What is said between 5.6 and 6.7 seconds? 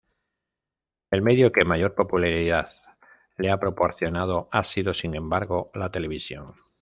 la televisión.